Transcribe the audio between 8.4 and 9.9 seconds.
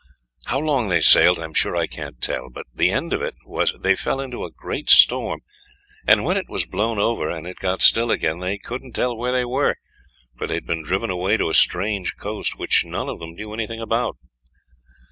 couldn't tell where they were;